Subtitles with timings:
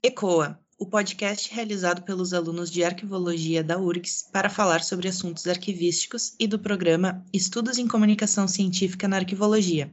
[0.00, 6.36] ECOA, o podcast realizado pelos alunos de Arquivologia da URGS para falar sobre assuntos arquivísticos
[6.38, 9.92] e do programa Estudos em Comunicação Científica na Arquivologia.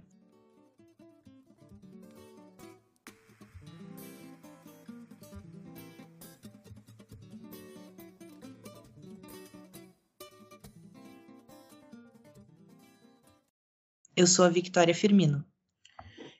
[14.16, 15.44] Eu sou a Victoria Firmino.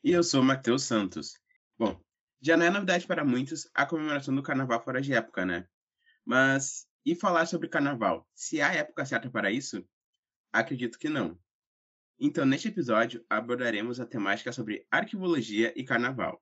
[0.04, 1.44] E eu sou o Matheus Santos.
[2.42, 5.68] Já não é novidade para muitos a comemoração do carnaval fora de época, né?
[6.24, 8.28] Mas e falar sobre carnaval?
[8.34, 9.88] Se há época certa para isso?
[10.52, 11.40] Acredito que não.
[12.20, 16.42] Então, neste episódio, abordaremos a temática sobre arquivologia e carnaval.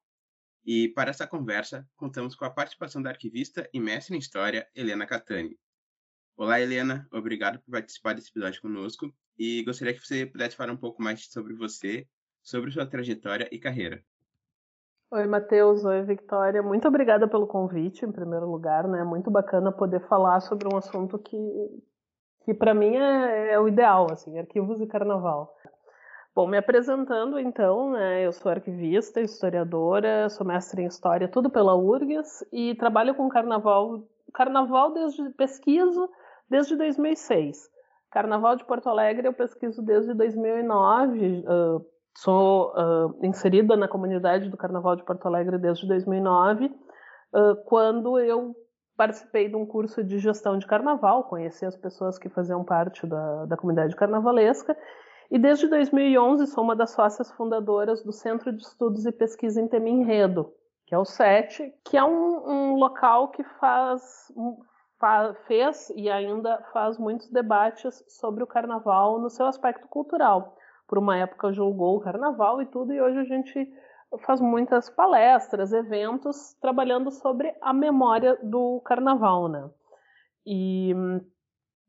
[0.65, 5.05] E para essa conversa, contamos com a participação da arquivista e mestre em História, Helena
[5.05, 5.59] Catani.
[6.37, 7.07] Olá, Helena.
[7.11, 9.13] Obrigado por participar desse episódio conosco.
[9.37, 12.07] E gostaria que você pudesse falar um pouco mais sobre você,
[12.41, 14.05] sobre sua trajetória e carreira.
[15.13, 15.85] Oi, Matheus.
[15.85, 16.63] Oi, Victoria.
[16.63, 18.87] Muito obrigada pelo convite, em primeiro lugar.
[18.87, 19.03] Né?
[19.03, 21.37] Muito bacana poder falar sobre um assunto que,
[22.43, 25.53] que para mim é, é, o ideal, assim, arquivos e carnaval.
[26.33, 31.75] Bom, me apresentando então, né, eu sou arquivista, historiadora, sou mestre em História, tudo pela
[31.75, 34.01] URGS, e trabalho com carnaval,
[34.33, 36.09] carnaval desde pesquiso
[36.49, 37.69] desde 2006.
[38.09, 44.57] Carnaval de Porto Alegre eu pesquiso desde 2009, uh, Sou uh, inserida na comunidade do
[44.57, 48.55] Carnaval de Porto Alegre desde 2009, uh, quando eu
[48.95, 53.45] participei de um curso de gestão de carnaval, conheci as pessoas que faziam parte da,
[53.45, 54.77] da comunidade carnavalesca,
[55.31, 59.67] e desde 2011 sou uma das sócias fundadoras do Centro de Estudos e Pesquisa em
[59.67, 60.53] Tema Enredo,
[60.85, 64.31] que é o SET, que é um, um local que faz,
[64.99, 70.55] fa, fez e ainda faz muitos debates sobre o carnaval no seu aspecto cultural
[70.87, 73.67] por uma época julgou o carnaval e tudo, e hoje a gente
[74.25, 79.69] faz muitas palestras, eventos trabalhando sobre a memória do carnaval, né?
[80.45, 80.93] E,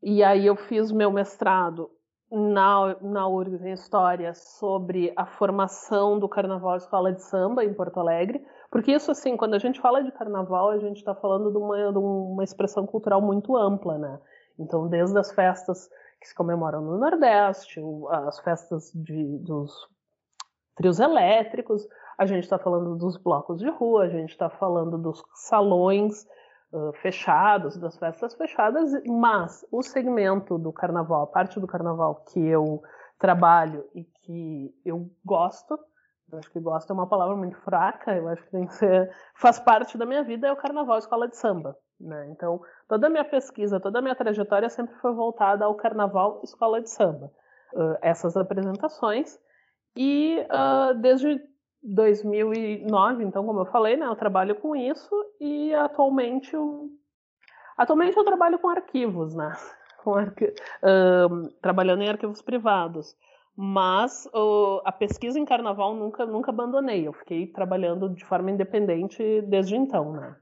[0.01, 1.89] e aí eu fiz meu mestrado
[2.31, 7.99] na, na URGS em História sobre a formação do Carnaval Escola de Samba em Porto
[7.99, 11.57] Alegre, porque isso, assim, quando a gente fala de carnaval, a gente está falando de
[11.57, 14.19] uma, de uma expressão cultural muito ampla, né?
[14.59, 15.89] Então, desde as festas
[16.25, 19.71] que se comemoram no Nordeste, as festas de, dos
[20.75, 21.87] trios elétricos,
[22.17, 26.25] a gente está falando dos blocos de rua, a gente está falando dos salões
[26.73, 32.39] uh, fechados, das festas fechadas, mas o segmento do carnaval, a parte do carnaval que
[32.39, 32.81] eu
[33.19, 35.77] trabalho e que eu gosto,
[36.31, 39.15] eu acho que gosto é uma palavra muito fraca, eu acho que tem que ser,
[39.35, 41.77] faz parte da minha vida, é o carnaval escola de samba.
[41.99, 42.29] Né?
[42.29, 46.81] Então, toda a minha pesquisa, toda a minha trajetória sempre foi voltada ao carnaval escola
[46.81, 47.31] de samba.
[47.73, 49.39] Uh, essas apresentações.
[49.95, 51.41] E uh, desde
[51.83, 56.89] 2009, então, como eu falei, né, eu trabalho com isso e atualmente eu,
[57.77, 59.51] atualmente eu trabalho com arquivos, né?
[60.05, 63.15] Com uh, trabalhando em arquivos privados.
[63.57, 64.29] Mas
[64.83, 67.07] a pesquisa em carnaval nunca, nunca abandonei.
[67.07, 70.35] Eu fiquei trabalhando de forma independente desde então, né?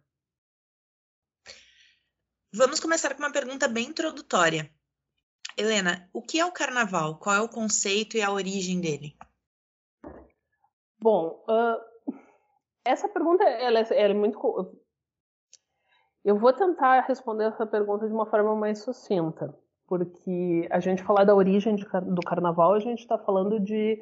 [2.55, 4.69] Vamos começar com uma pergunta bem introdutória.
[5.57, 7.17] Helena, o que é o carnaval?
[7.17, 9.15] Qual é o conceito e a origem dele?
[11.01, 12.13] Bom, uh,
[12.85, 14.71] essa pergunta ela é, ela é, muito.
[16.23, 21.23] Eu vou tentar responder essa pergunta de uma forma mais sucinta, porque a gente falar
[21.23, 23.99] da origem de, do carnaval, a gente está falando de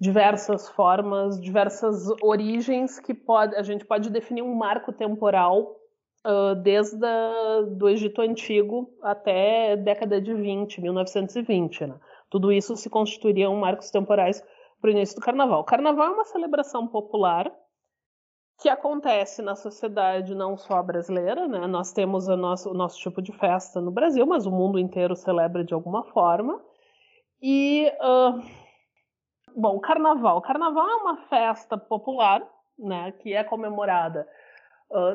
[0.00, 5.78] diversas formas, diversas origens que pode, a gente pode definir um marco temporal
[6.62, 7.04] desde
[7.82, 11.86] o Egito Antigo até década de 20, 1920.
[11.86, 11.94] Né?
[12.30, 14.42] Tudo isso se constituiriam marcos temporais
[14.80, 15.60] para o início do Carnaval.
[15.60, 17.52] O Carnaval é uma celebração popular
[18.60, 21.66] que acontece na sociedade não só brasileira, né?
[21.66, 25.16] Nós temos o nosso, o nosso tipo de festa no Brasil, mas o mundo inteiro
[25.16, 26.62] celebra de alguma forma.
[27.40, 28.40] E, uh,
[29.56, 30.40] bom, Carnaval.
[30.42, 33.10] Carnaval é uma festa popular, né?
[33.12, 34.28] Que é comemorada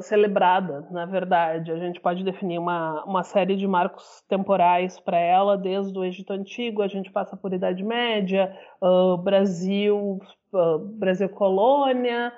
[0.01, 1.71] celebrada, na verdade.
[1.71, 6.33] A gente pode definir uma, uma série de marcos temporais para ela, desde o Egito
[6.33, 10.19] Antigo, a gente passa por Idade Média, uh, Brasil,
[10.53, 12.33] uh, Brasil Colônia,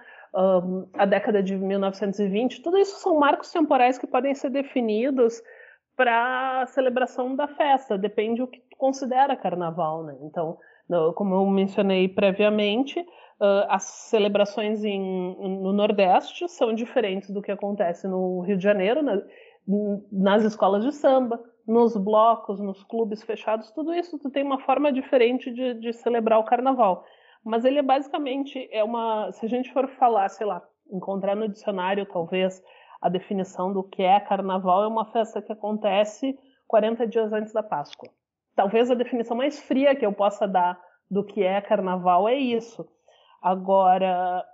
[0.94, 2.62] a década de 1920.
[2.62, 5.42] Tudo isso são marcos temporais que podem ser definidos
[5.96, 10.16] para a celebração da festa, depende do que tu considera carnaval, né?
[10.22, 10.58] Então,
[11.16, 13.04] como eu mencionei previamente,
[13.40, 15.00] Uh, as celebrações em,
[15.62, 19.22] no Nordeste são diferentes do que acontece no Rio de Janeiro, na,
[20.12, 24.92] nas escolas de samba, nos blocos, nos clubes fechados, tudo isso tu tem uma forma
[24.92, 27.06] diferente de, de celebrar o carnaval.
[27.44, 31.48] Mas ele é basicamente é uma, se a gente for falar, sei lá, encontrar no
[31.48, 32.62] dicionário, talvez,
[33.02, 36.38] a definição do que é carnaval é uma festa que acontece
[36.68, 38.10] 40 dias antes da Páscoa.
[38.56, 42.88] Talvez a definição mais fria que eu possa dar do que é carnaval é isso.
[43.42, 44.46] Agora,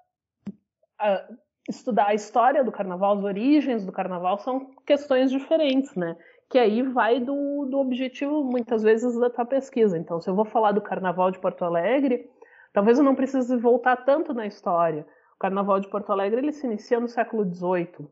[1.00, 1.28] a,
[1.70, 6.16] estudar a história do carnaval, as origens do carnaval são questões diferentes, né?
[6.50, 9.98] Que aí vai do, do objetivo, muitas vezes, da tua pesquisa.
[9.98, 12.30] Então, se eu vou falar do carnaval de Porto Alegre,
[12.72, 15.06] talvez eu não precise voltar tanto na história.
[15.36, 18.08] O carnaval de Porto Alegre ele se inicia no século XVIII,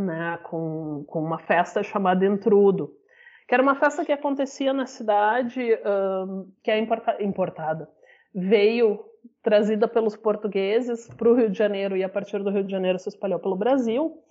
[0.00, 0.38] né?
[0.42, 2.92] Com, com uma festa chamada Entrudo,
[3.46, 5.62] que era uma festa que acontecia na cidade
[6.26, 7.88] um, que é importa, importada.
[8.34, 9.11] Veio
[9.42, 12.98] trazida pelos portugueses para o Rio de Janeiro e a partir do Rio de Janeiro
[12.98, 14.22] se espalhou pelo Brasil.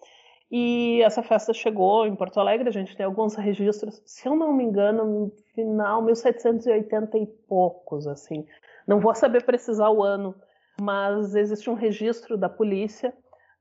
[0.50, 4.52] E essa festa chegou em Porto Alegre, a gente tem alguns registros, se eu não
[4.52, 8.46] me engano, no final 1780 e poucos, assim.
[8.86, 10.36] Não vou saber precisar o ano,
[10.80, 13.14] mas existe um registro da polícia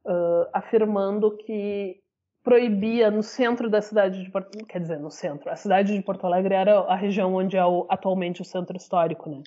[0.04, 2.00] uh, afirmando que
[2.42, 5.50] proibia no centro da cidade de Porto, quer dizer, no centro.
[5.50, 9.30] A cidade de Porto Alegre era a região onde é o, atualmente o centro histórico,
[9.30, 9.42] né?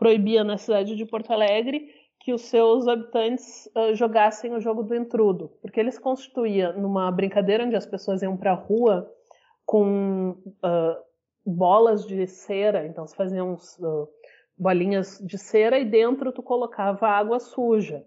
[0.00, 4.94] Proibia na cidade de Porto Alegre que os seus habitantes uh, jogassem o jogo do
[4.94, 9.10] entrudo, porque ele se constituía numa brincadeira onde as pessoas iam para a rua
[9.66, 10.96] com uh,
[11.44, 14.08] bolas de cera, então se faziam uh,
[14.56, 18.02] bolinhas de cera e dentro tu colocava água suja.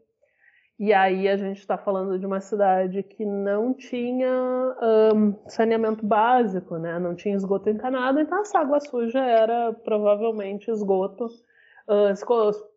[0.79, 4.75] E aí a gente está falando de uma cidade que não tinha
[5.15, 6.97] um, saneamento básico, né?
[6.97, 11.27] não tinha esgoto encanado, então essa água suja era provavelmente esgoto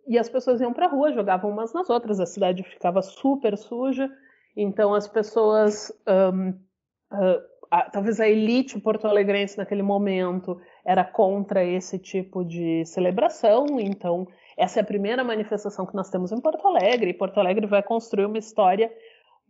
[0.06, 3.56] E as pessoas iam para a rua, jogavam umas nas outras, a cidade ficava super
[3.56, 4.10] suja,
[4.56, 11.98] então as pessoas, um, uh, a, talvez a elite porto-alegrense naquele momento era contra esse
[11.98, 14.26] tipo de celebração, então
[14.56, 17.82] essa é a primeira manifestação que nós temos em Porto Alegre, e Porto Alegre vai
[17.82, 18.92] construir uma história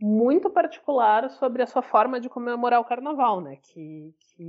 [0.00, 3.56] muito particular sobre a sua forma de comemorar o carnaval, né?
[3.62, 4.48] Que, que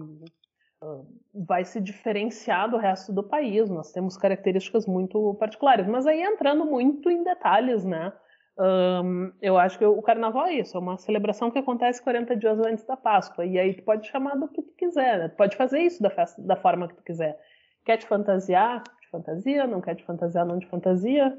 [1.33, 3.69] vai se diferenciar do resto do país.
[3.69, 8.13] Nós temos características muito particulares, mas aí entrando muito em detalhes, né?
[8.59, 12.59] Um, eu acho que o carnaval é isso, é uma celebração que acontece 40 dias
[12.59, 15.27] antes da Páscoa, e aí tu pode chamar do que tu quiser, né?
[15.29, 17.39] Tu pode fazer isso da, festa, da forma que tu quiser.
[17.85, 18.81] Quer te fantasiar?
[19.01, 21.37] De fantasia, não quer te fantasiar, não de fantasia.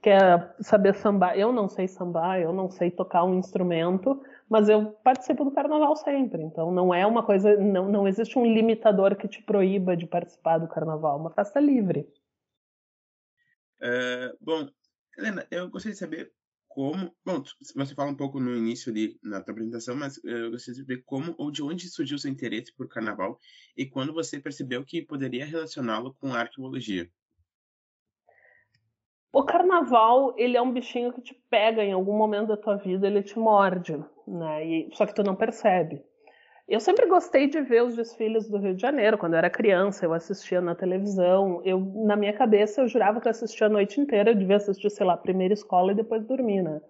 [0.00, 1.36] Quer saber sambar?
[1.36, 5.94] Eu não sei sambar, eu não sei tocar um instrumento, mas eu participo do carnaval
[5.94, 10.08] sempre, então não é uma coisa, não, não existe um limitador que te proíba de
[10.08, 12.12] participar do carnaval, é uma festa livre.
[13.80, 14.68] Uh, bom,
[15.16, 16.32] Helena, eu gostaria de saber
[16.66, 17.42] como, bom,
[17.74, 21.04] você fala um pouco no início de, na tua apresentação, mas eu gostaria de saber
[21.04, 23.38] como ou de onde surgiu seu interesse por carnaval
[23.76, 27.08] e quando você percebeu que poderia relacioná-lo com a arqueologia.
[29.32, 33.06] O carnaval, ele é um bichinho que te pega em algum momento da tua vida,
[33.06, 33.96] ele te morde,
[34.30, 34.66] né?
[34.66, 36.02] E, só que tu não percebe.
[36.68, 39.18] Eu sempre gostei de ver os desfiles do Rio de Janeiro.
[39.18, 41.60] Quando eu era criança, eu assistia na televisão.
[41.64, 44.30] Eu, na minha cabeça, eu jurava que eu assistia a noite inteira.
[44.30, 46.80] Eu devia assistir, sei lá, primeira escola e depois dormir, né?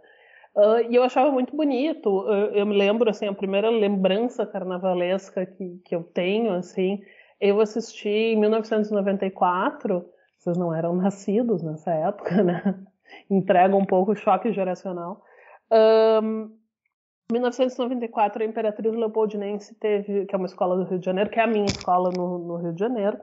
[0.55, 2.27] Uh, e eu achava muito bonito.
[2.29, 7.01] Eu, eu, me lembro, assim, a primeira lembrança carnavalesca que, que eu tenho, assim,
[7.41, 10.05] eu assisti em 1994
[10.41, 12.75] vocês não eram nascidos nessa época, né?
[13.29, 15.23] Entrega um pouco o choque geracional.
[15.71, 16.51] Um,
[17.31, 21.45] 1994, a Imperatriz Leopoldinense teve, que é uma escola do Rio de Janeiro, que é
[21.45, 23.19] a minha escola no, no Rio de Janeiro,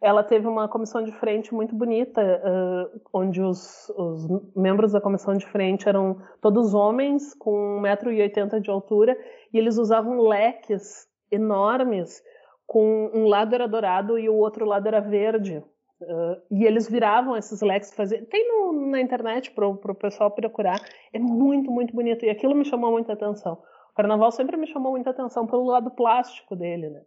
[0.00, 5.34] ela teve uma comissão de frente muito bonita, uh, onde os, os, membros da comissão
[5.34, 9.16] de frente eram todos homens com 1,80m de altura,
[9.52, 12.22] e eles usavam leques enormes,
[12.66, 15.62] com um lado era dourado e o outro lado era verde.
[16.02, 20.80] Uh, e eles viravam esses leques fazer tem no, na internet para o pessoal procurar.
[21.12, 22.24] É muito muito bonito.
[22.24, 23.62] E aquilo me chamou muita atenção.
[23.90, 27.02] O carnaval sempre me chamou muita atenção pelo lado plástico dele né?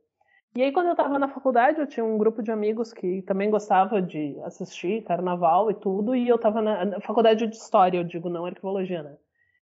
[0.55, 3.50] E aí quando eu estava na faculdade eu tinha um grupo de amigos que também
[3.50, 8.03] gostava de assistir carnaval e tudo e eu estava na, na, faculdade de história eu
[8.03, 9.17] digo não arqueologia né?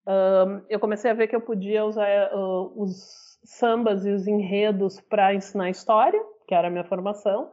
[0.05, 5.01] Uh, eu comecei a ver que eu podia usar uh, os sambas e os enredos
[5.01, 7.50] para ensinar história que era a minha formação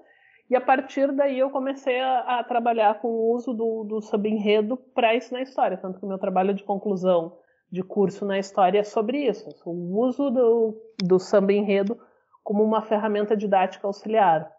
[0.50, 4.76] e a partir daí eu comecei a, a trabalhar com o uso do, do subenredo
[4.76, 5.78] para ensinar história.
[5.78, 7.38] Tanto que o meu trabalho de conclusão
[7.70, 9.48] de curso na história é sobre isso.
[9.64, 11.98] O uso do, do samba enredo
[12.44, 14.50] como uma ferramenta didática auxiliar.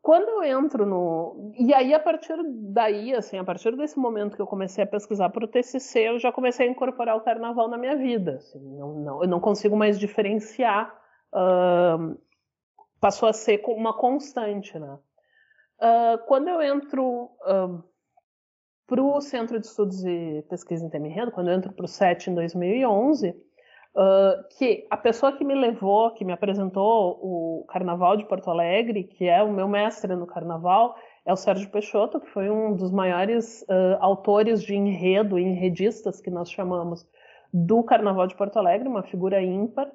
[0.00, 1.52] Quando eu entro no.
[1.58, 2.36] E aí, a partir
[2.72, 6.18] daí, assim, a partir desse momento que eu comecei a pesquisar para o TCC, eu
[6.18, 8.36] já comecei a incorporar o carnaval na minha vida.
[8.36, 10.96] Assim, não, não, eu não consigo mais diferenciar
[13.00, 14.98] passou a ser uma constante, né?
[15.78, 17.84] Uh, quando eu entro uh,
[18.86, 21.88] para o Centro de Estudos e Pesquisa em Tema Enredo, quando eu entro para o
[21.88, 23.34] SET em 2011, uh,
[24.56, 29.26] que a pessoa que me levou, que me apresentou o Carnaval de Porto Alegre, que
[29.28, 33.62] é o meu mestre no Carnaval, é o Sérgio Peixoto, que foi um dos maiores
[33.62, 37.06] uh, autores de enredo, enredistas que nós chamamos,
[37.52, 39.90] do Carnaval de Porto Alegre, uma figura ímpar.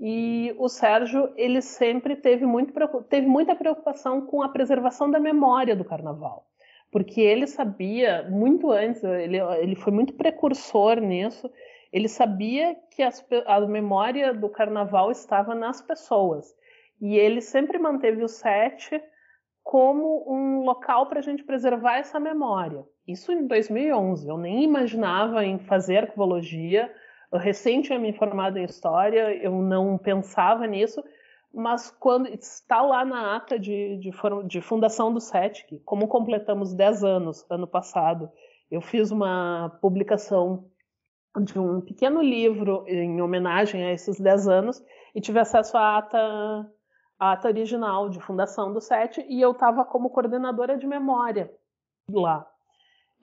[0.00, 2.72] E o Sérgio, ele sempre teve, muito,
[3.08, 6.46] teve muita preocupação com a preservação da memória do Carnaval
[6.94, 11.50] porque ele sabia muito antes, ele, ele foi muito precursor nisso,
[11.92, 16.54] ele sabia que as, a memória do carnaval estava nas pessoas.
[17.00, 19.02] E ele sempre manteve o SET
[19.60, 22.84] como um local para a gente preservar essa memória.
[23.08, 24.28] Isso em 2011.
[24.28, 26.94] Eu nem imaginava em fazer arquivologia.
[27.34, 31.02] Eu recém tinha me formado em história, eu não pensava nisso
[31.54, 34.10] mas quando está lá na ata de, de,
[34.46, 38.28] de fundação do SETIC, como completamos 10 anos ano passado,
[38.68, 40.68] eu fiz uma publicação
[41.40, 46.18] de um pequeno livro em homenagem a esses 10 anos e tive acesso à ata,
[47.18, 51.52] à ata original de fundação do SET e eu estava como coordenadora de memória
[52.10, 52.44] lá.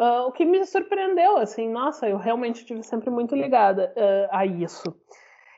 [0.02, 4.48] Uh, o que me surpreendeu, assim, nossa, eu realmente estive sempre muito ligada uh, a
[4.48, 5.00] isso.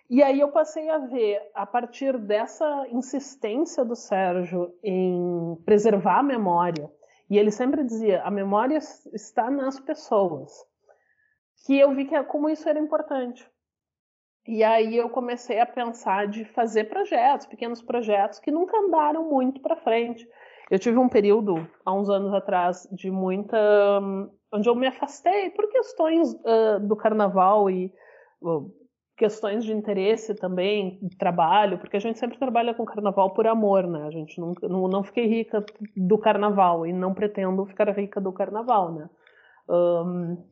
[0.10, 6.24] E aí eu passei a ver, a partir dessa insistência do Sérgio em preservar a
[6.24, 6.92] memória,
[7.30, 8.80] e ele sempre dizia, a memória
[9.14, 10.52] está nas pessoas,
[11.66, 13.50] que eu vi que como isso era importante.
[14.46, 19.62] E aí eu comecei a pensar de fazer projetos, pequenos projetos que nunca andaram muito
[19.62, 20.28] para frente.
[20.74, 23.56] Eu tive um período há uns anos atrás de muita
[24.52, 27.94] onde eu me afastei por questões uh, do carnaval e
[28.42, 28.74] uh,
[29.16, 34.08] questões de interesse também, trabalho, porque a gente sempre trabalha com carnaval por amor, né?
[34.08, 35.64] A gente nunca, não, não fiquei rica
[35.96, 39.10] do carnaval e não pretendo ficar rica do carnaval, né?
[39.70, 40.44] Um,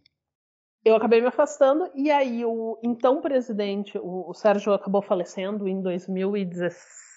[0.86, 5.82] eu acabei me afastando e aí o então presidente, o, o Sérgio acabou falecendo em
[5.82, 7.11] 2016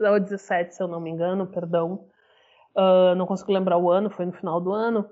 [0.00, 2.06] ou 17, se eu não me engano, perdão.
[2.76, 5.08] Uh, não consigo lembrar o ano, foi no final do ano.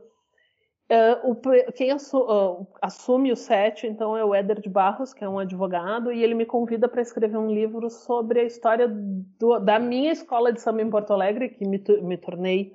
[0.88, 5.25] Uh, o, quem assu, uh, assume o set, então, é o Éder de Barros, que
[5.25, 9.58] é um advogado, e ele me convida para escrever um livro sobre a história do,
[9.58, 12.73] da minha escola de samba em Porto Alegre, que me, me tornei,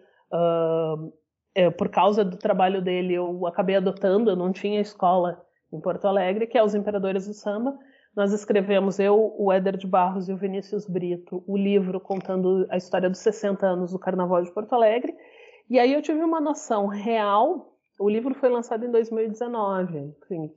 [1.56, 6.06] é, por causa do trabalho dele, eu acabei adotando, eu não tinha escola em Porto
[6.06, 7.78] Alegre, que é Os Imperadores do Samba.
[8.16, 12.78] Nós escrevemos, eu, o Éder de Barros e o Vinícius Brito, o livro contando a
[12.78, 15.16] história dos 60 anos do Carnaval de Porto Alegre,
[15.70, 20.52] e aí eu tive uma noção real o livro foi lançado em 2019, assim,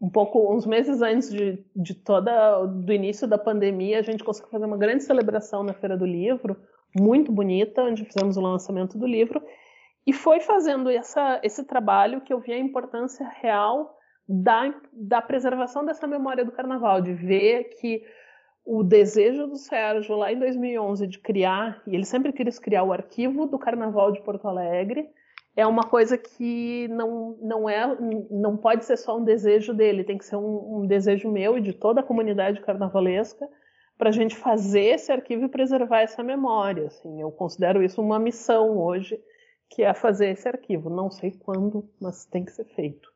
[0.00, 4.50] um pouco, uns meses antes de, de toda do início da pandemia, a gente conseguiu
[4.50, 6.56] fazer uma grande celebração na Feira do Livro,
[6.98, 9.42] muito bonita, onde fizemos o lançamento do livro,
[10.06, 13.94] e foi fazendo essa, esse trabalho que eu vi a importância real
[14.32, 18.04] da, da preservação dessa memória do Carnaval, de ver que
[18.64, 22.92] o desejo do Sérgio lá em 2011 de criar, e ele sempre quis criar o
[22.92, 25.08] arquivo do Carnaval de Porto Alegre,
[25.56, 27.84] é uma coisa que não, não é
[28.30, 31.60] não pode ser só um desejo dele, tem que ser um, um desejo meu e
[31.60, 33.48] de toda a comunidade carnavalesca
[33.98, 36.86] para a gente fazer esse arquivo e preservar essa memória.
[36.86, 39.20] Assim, eu considero isso uma missão hoje,
[39.68, 40.88] que é fazer esse arquivo.
[40.88, 43.10] Não sei quando, mas tem que ser feito.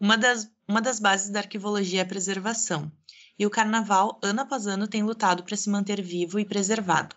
[0.00, 2.90] Uma das, uma das bases da arquivologia é a preservação,
[3.38, 7.14] e o carnaval, ano após ano, tem lutado para se manter vivo e preservado.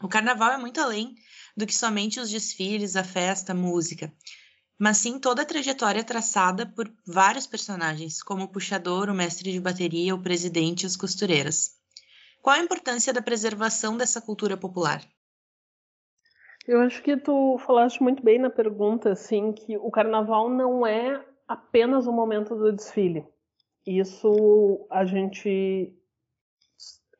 [0.00, 1.16] O carnaval é muito além
[1.56, 4.12] do que somente os desfiles, a festa, a música,
[4.78, 9.60] mas sim toda a trajetória traçada por vários personagens, como o puxador, o mestre de
[9.60, 11.72] bateria, o presidente e as costureiras.
[12.40, 15.04] Qual a importância da preservação dessa cultura popular?
[16.68, 21.29] Eu acho que tu falaste muito bem na pergunta, assim, que o carnaval não é
[21.50, 23.26] apenas o momento do desfile.
[23.84, 25.92] Isso a gente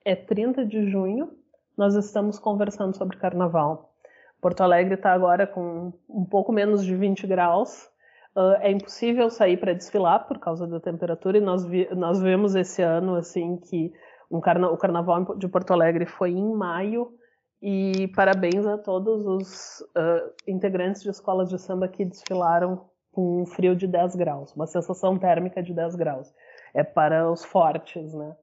[0.04, 1.32] é 30 de junho,
[1.76, 3.92] nós estamos conversando sobre carnaval.
[4.40, 7.90] Porto Alegre está agora com um pouco menos de 20 graus.
[8.36, 12.54] Uh, é impossível sair para desfilar por causa da temperatura e nós, vi, nós vemos
[12.54, 13.92] esse ano assim que
[14.30, 17.12] um carna, o Carnaval de Porto Alegre foi em maio
[17.60, 23.46] e parabéns a todos os uh, integrantes de escolas de samba que desfilaram com um
[23.46, 26.32] frio de 10 graus, uma sensação térmica de 10 graus.
[26.72, 28.36] É para os fortes, né?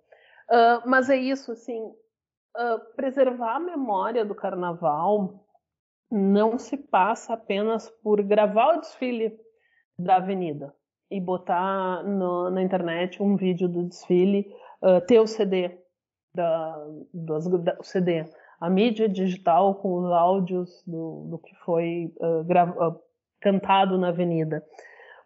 [0.50, 1.94] Uh, mas é isso, assim,
[2.96, 5.46] preservar a memória do Carnaval
[6.10, 9.38] não se passa apenas por gravar o desfile
[10.00, 10.74] da avenida
[11.12, 14.48] e botar no, na internet um vídeo do desfile,
[14.82, 15.78] uh, ter o CD,
[16.34, 16.76] da,
[17.14, 18.26] do, da, o CD,
[18.60, 23.00] a mídia digital com os áudios do, do que foi uh, uh,
[23.40, 24.64] cantado na avenida.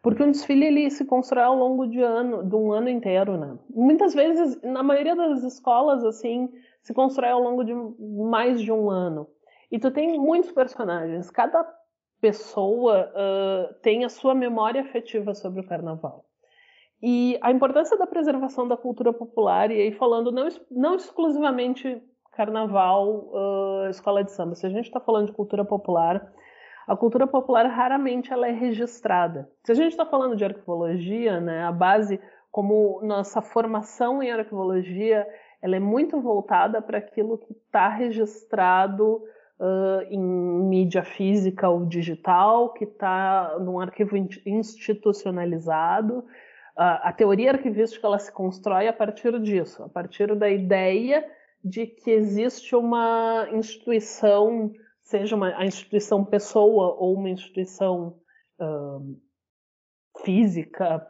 [0.01, 3.55] Porque um desfile ele se constrói ao longo de, ano, de um ano inteiro, né?
[3.69, 6.49] Muitas vezes, na maioria das escolas, assim,
[6.81, 7.73] se constrói ao longo de
[8.09, 9.27] mais de um ano.
[9.71, 11.29] E tu tem muitos personagens.
[11.29, 11.63] Cada
[12.19, 16.25] pessoa uh, tem a sua memória afetiva sobre o carnaval.
[17.01, 22.01] E a importância da preservação da cultura popular, e aí falando não, não exclusivamente
[22.31, 26.31] carnaval, uh, escola de samba, se a gente está falando de cultura popular,
[26.91, 29.50] a cultura popular raramente ela é registrada.
[29.63, 32.19] Se a gente está falando de arquivologia, né, a base,
[32.51, 35.25] como nossa formação em arquivologia,
[35.62, 39.24] ela é muito voltada para aquilo que está registrado
[39.57, 46.17] uh, em mídia física ou digital, que está num arquivo institucionalizado.
[46.17, 51.25] Uh, a teoria arquivística ela se constrói a partir disso, a partir da ideia
[51.63, 54.74] de que existe uma instituição
[55.11, 58.17] seja uma, a instituição pessoa ou uma instituição
[58.59, 59.21] uh,
[60.23, 61.05] física,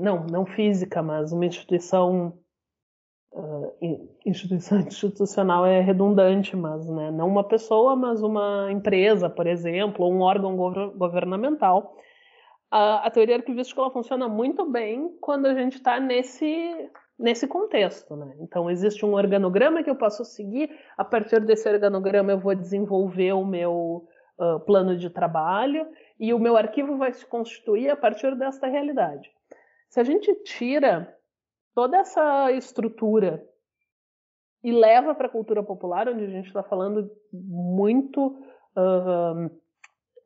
[0.00, 2.38] não, não física, mas uma instituição
[3.32, 10.04] uh, instituição institucional é redundante, mas né, não uma pessoa, mas uma empresa, por exemplo,
[10.04, 10.54] ou um órgão
[10.94, 11.96] governamental.
[12.70, 18.14] A, a teoria arquivística ela funciona muito bem quando a gente está nesse nesse contexto.
[18.16, 18.36] Né?
[18.40, 23.32] Então, existe um organograma que eu posso seguir, a partir desse organograma eu vou desenvolver
[23.32, 24.06] o meu
[24.38, 25.86] uh, plano de trabalho
[26.18, 29.30] e o meu arquivo vai se constituir a partir desta realidade.
[29.88, 31.14] Se a gente tira
[31.74, 33.44] toda essa estrutura
[34.62, 38.36] e leva para a cultura popular, onde a gente está falando muito
[38.76, 39.50] uh,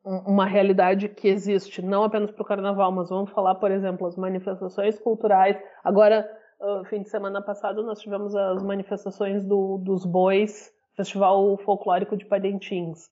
[0.03, 4.15] uma realidade que existe não apenas para o carnaval, mas vamos falar, por exemplo, as
[4.15, 5.61] manifestações culturais.
[5.83, 6.27] Agora,
[6.61, 12.25] uh, fim de semana passado nós tivemos as manifestações do, dos bois, Festival Folclórico de
[12.25, 13.09] Parintins,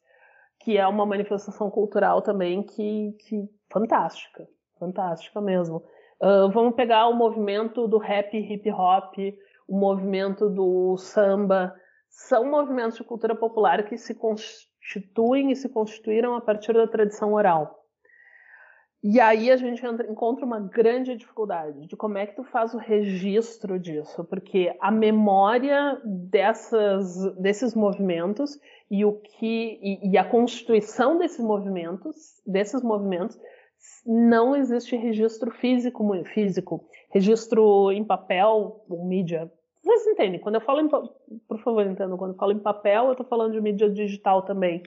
[0.60, 4.48] que é uma manifestação cultural também que, que fantástica,
[4.80, 5.84] fantástica mesmo.
[6.22, 9.16] Uh, vamos pegar o movimento do rap, hip hop,
[9.68, 11.74] o movimento do samba,
[12.10, 17.34] são movimentos de cultura popular que se constituem e se constituíram a partir da tradição
[17.34, 17.79] oral.
[19.02, 22.78] E aí a gente encontra uma grande dificuldade de como é que tu faz o
[22.78, 28.60] registro disso, porque a memória dessas, desses movimentos
[28.92, 33.40] e o que e, e a constituição desses movimentos, desses movimentos,
[34.06, 39.50] não existe registro físico, físico, registro em papel ou mídia.
[39.82, 40.42] Vocês entendem?
[40.42, 40.90] Quando eu falo em,
[41.48, 44.84] por favor, entendam, quando eu falo em papel, eu estou falando de mídia digital também,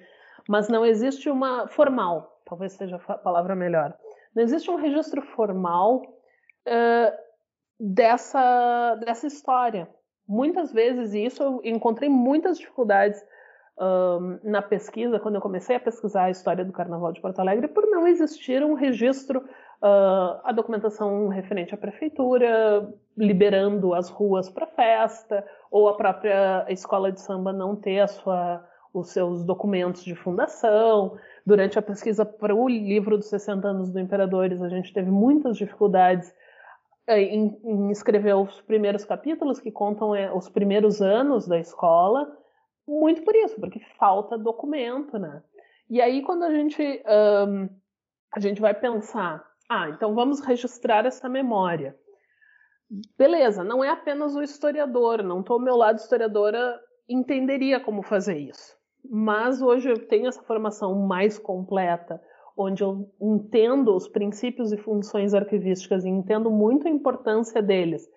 [0.47, 3.95] mas não existe uma formal talvez seja a palavra melhor.
[4.35, 6.03] Não existe um registro formal
[6.67, 7.13] uh,
[7.79, 9.89] dessa, dessa história.
[10.27, 13.23] Muitas vezes, e isso eu encontrei muitas dificuldades
[14.45, 17.87] na pesquisa, quando eu comecei a pesquisar a história do Carnaval de Porto Alegre, por
[17.87, 25.45] não existir um registro, uh, a documentação referente à prefeitura, liberando as ruas para festa,
[25.71, 31.19] ou a própria escola de samba não ter a sua, os seus documentos de fundação.
[31.45, 35.57] Durante a pesquisa para o livro dos 60 anos do Imperadores, a gente teve muitas
[35.57, 36.33] dificuldades
[37.07, 42.31] eh, em, em escrever os primeiros capítulos que contam é, os primeiros anos da escola,
[42.87, 45.43] muito por isso, porque falta documento, né?
[45.89, 47.69] E aí quando a gente um,
[48.35, 51.97] a gente vai pensar, ah, então vamos registrar essa memória.
[53.17, 56.79] Beleza, não é apenas o historiador, não estou ao meu lado historiadora
[57.09, 58.77] entenderia como fazer isso.
[59.05, 62.23] Mas hoje eu tenho essa formação mais completa,
[62.57, 68.09] onde eu entendo os princípios e funções arquivísticas e entendo muito a importância deles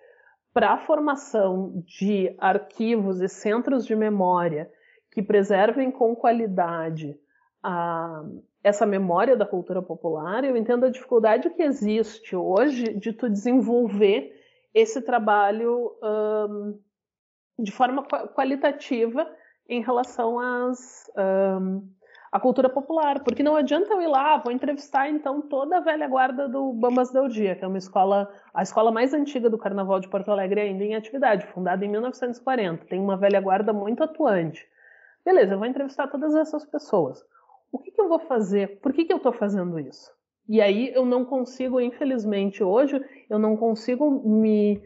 [0.52, 4.70] para a formação de arquivos e centros de memória
[5.12, 7.14] que preservem com qualidade
[7.62, 8.22] a,
[8.62, 14.32] essa memória da cultura popular, eu entendo a dificuldade que existe hoje de tu desenvolver
[14.72, 16.78] esse trabalho um,
[17.58, 19.26] de forma qualitativa
[19.68, 21.10] em relação às,
[21.60, 21.82] um,
[22.30, 26.06] à cultura popular, porque não adianta eu ir lá, vou entrevistar então toda a velha
[26.06, 30.00] guarda do Bambas Del Dia, que é uma escola, a escola mais antiga do Carnaval
[30.00, 34.66] de Porto Alegre ainda em atividade, fundada em 1940, tem uma velha guarda muito atuante.
[35.24, 37.24] Beleza, eu vou entrevistar todas essas pessoas.
[37.72, 38.80] O que, que eu vou fazer?
[38.80, 40.10] Por que, que eu estou fazendo isso?
[40.48, 44.80] E aí eu não consigo, infelizmente, hoje, eu não consigo me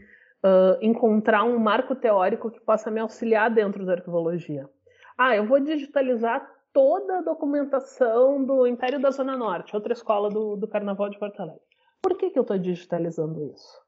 [0.44, 4.68] uh, encontrar um marco teórico que possa me auxiliar dentro da arquivologia.
[5.16, 10.57] Ah, eu vou digitalizar toda a documentação do Império da Zona Norte, outra escola do,
[10.57, 11.62] do Carnaval de Porto Alegre.
[12.00, 13.81] Por que, que eu estou digitalizando isso?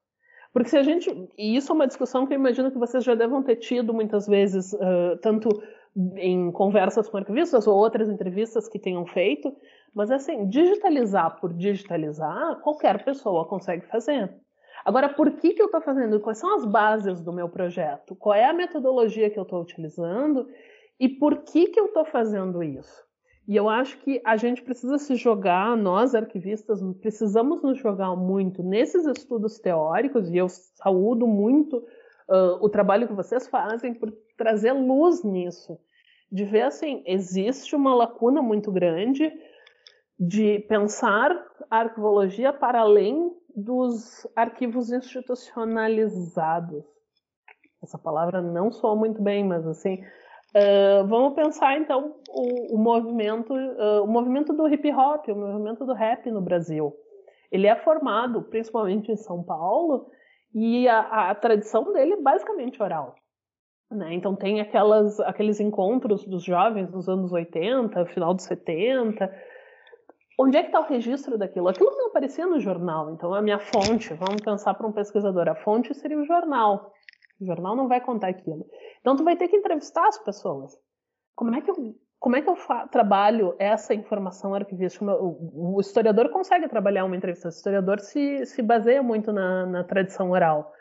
[0.53, 1.09] Porque se a gente.
[1.39, 4.27] E isso é uma discussão que eu imagino que vocês já devam ter tido muitas
[4.27, 5.49] vezes, uh, tanto
[6.17, 9.55] em conversas com arquivistas ou outras entrevistas que tenham feito,
[9.95, 14.35] mas assim, digitalizar por digitalizar, qualquer pessoa consegue fazer.
[14.85, 16.21] Agora, por que, que eu estou fazendo?
[16.21, 18.15] Quais são as bases do meu projeto?
[18.17, 20.49] Qual é a metodologia que eu estou utilizando?
[20.99, 23.03] E por que, que eu estou fazendo isso?
[23.47, 28.63] E eu acho que a gente precisa se jogar, nós arquivistas, precisamos nos jogar muito
[28.63, 34.73] nesses estudos teóricos, e eu saúdo muito uh, o trabalho que vocês fazem por trazer
[34.73, 35.79] luz nisso.
[36.31, 39.33] De ver assim, existe uma lacuna muito grande
[40.19, 41.31] de pensar
[41.69, 46.85] a arquivologia para além dos arquivos institucionalizados.
[47.83, 50.03] Essa palavra não soa muito bem, mas assim,
[50.57, 55.85] uh, vamos pensar então o, o movimento, uh, o movimento do hip hop, o movimento
[55.85, 56.95] do rap no Brasil.
[57.51, 60.07] Ele é formado principalmente em São Paulo
[60.55, 63.15] e a, a tradição dele é basicamente oral.
[63.91, 64.15] Né?
[64.15, 69.31] Então tem aquelas, aqueles encontros dos jovens dos anos 80, final dos 70,
[70.39, 71.69] onde é que está o registro daquilo?
[71.69, 75.55] Aquilo não aparecia no jornal, então a minha fonte, vamos pensar para um pesquisador, a
[75.55, 76.93] fonte seria o jornal.
[77.41, 78.67] O jornal não vai contar aquilo.
[79.01, 80.73] Então tu vai ter que entrevistar as pessoas.
[81.35, 82.57] Como é que eu, como é que eu
[82.91, 85.05] trabalho essa informação arquivística?
[85.05, 89.85] O, o, historiador consegue trabalhar uma entrevista, o historiador se, se baseia muito na, na
[89.85, 90.73] tradição oral.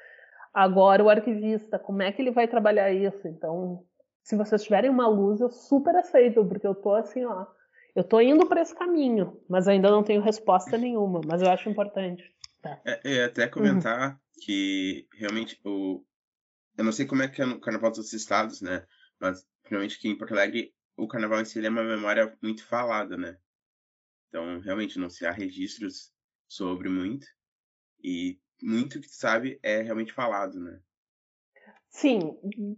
[0.54, 3.28] Agora, o arquivista, como é que ele vai trabalhar isso?
[3.28, 3.84] Então,
[4.22, 7.48] se vocês tiverem uma luz, eu super aceito, porque eu tô assim, ó,
[7.96, 11.70] eu estou indo para esse caminho, mas ainda não tenho resposta nenhuma, mas eu acho
[11.70, 12.24] importante.
[12.62, 12.80] Tá.
[12.86, 14.18] É, é até comentar uhum.
[14.44, 16.04] que realmente o
[16.78, 18.86] eu não sei como é que é no Carnaval dos estados, né?
[19.20, 23.18] Mas realmente aqui em Porto Alegre o Carnaval em si é uma memória muito falada,
[23.18, 23.38] né?
[24.30, 26.14] Então realmente não se há registros
[26.48, 27.28] sobre muito
[28.04, 30.80] e muito que sabe é realmente falado, né?
[31.92, 32.38] Sim,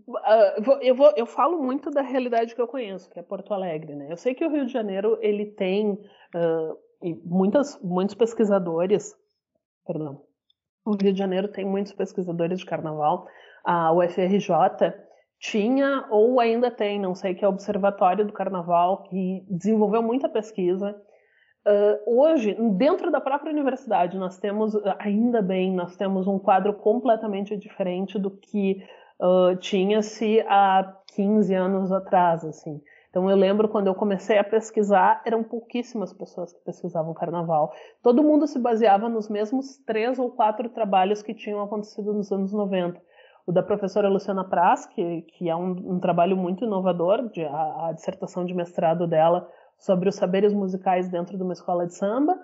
[0.10, 3.94] uh, eu, vou, eu falo muito da realidade que eu conheço, que é Porto Alegre.
[3.96, 4.12] Né?
[4.12, 6.78] Eu sei que o Rio de Janeiro ele tem uh,
[7.24, 9.16] muitas, muitos pesquisadores,
[9.86, 10.24] perdão,
[10.84, 13.28] o Rio de Janeiro tem muitos pesquisadores de carnaval.
[13.64, 14.50] A UFRJ
[15.40, 20.28] tinha ou ainda tem, não sei, que é o Observatório do Carnaval, que desenvolveu muita
[20.28, 21.00] pesquisa.
[21.66, 27.56] Uh, hoje, dentro da própria universidade, nós temos, ainda bem, nós temos um quadro completamente
[27.56, 28.84] diferente do que
[29.60, 32.82] tinha-se há 15 anos atrás, assim.
[33.10, 37.72] Então eu lembro quando eu comecei a pesquisar, eram pouquíssimas pessoas que pesquisavam carnaval.
[38.02, 42.52] Todo mundo se baseava nos mesmos três ou quatro trabalhos que tinham acontecido nos anos
[42.52, 43.00] 90.
[43.46, 47.90] O da professora Luciana Pras, que, que é um, um trabalho muito inovador, de, a,
[47.90, 52.36] a dissertação de mestrado dela sobre os saberes musicais dentro de uma escola de samba,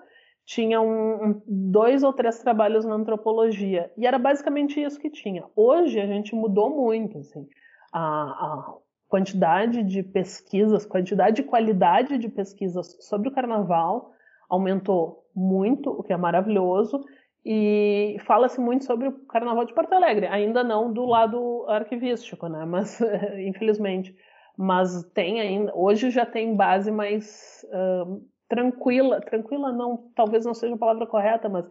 [0.44, 3.90] tinha um, dois ou três trabalhos na antropologia.
[3.96, 5.44] E era basicamente isso que tinha.
[5.54, 7.18] Hoje a gente mudou muito.
[7.18, 7.46] Assim.
[7.92, 8.74] A, a
[9.08, 14.12] quantidade de pesquisas, quantidade e qualidade de pesquisas sobre o carnaval
[14.48, 17.04] aumentou muito, o que é maravilhoso.
[17.44, 22.66] E fala-se muito sobre o Carnaval de Porto Alegre, ainda não do lado arquivístico, né?
[22.66, 23.00] Mas
[23.46, 24.14] infelizmente,
[24.58, 25.72] mas tem ainda.
[25.74, 31.48] Hoje já tem base mais uh, tranquila, tranquila não, talvez não seja a palavra correta,
[31.48, 31.70] mas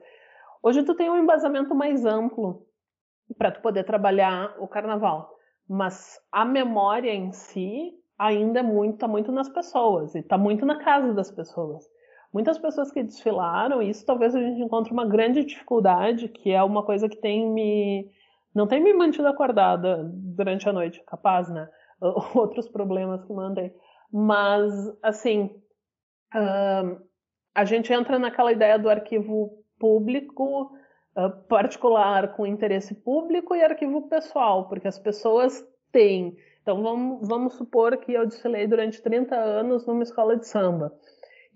[0.64, 2.66] hoje tu tem um embasamento mais amplo
[3.38, 5.30] para tu poder trabalhar o carnaval,
[5.68, 10.66] mas a memória em si ainda é muito, tá muito nas pessoas e tá muito
[10.66, 11.86] na casa das pessoas.
[12.34, 16.64] Muitas pessoas que desfilaram, e isso talvez a gente encontre uma grande dificuldade, que é
[16.64, 18.10] uma coisa que tem me
[18.54, 21.70] não tem me mantido acordada durante a noite, capaz, né?
[22.36, 23.72] Outros problemas que mandei.
[24.12, 25.52] Mas, assim,
[26.34, 27.02] Uh,
[27.56, 30.72] a gente entra naquela ideia do arquivo público
[31.16, 36.38] uh, particular com interesse público e arquivo pessoal, porque as pessoas têm.
[36.62, 40.94] Então vamos, vamos supor que eu desfilei durante 30 anos numa escola de samba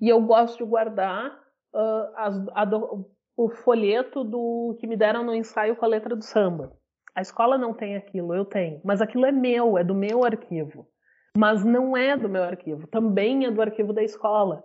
[0.02, 1.32] e eu gosto de guardar
[1.74, 6.24] uh, as, do, o folheto do que me deram no ensaio com a letra do
[6.24, 6.76] samba.
[7.16, 10.88] A escola não tem aquilo, eu tenho, mas aquilo é meu, é do meu arquivo
[11.36, 14.63] mas não é do meu arquivo, também é do arquivo da escola.